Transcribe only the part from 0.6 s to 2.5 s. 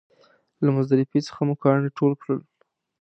له مزدلفې څخه مو کاڼي ټول کړل.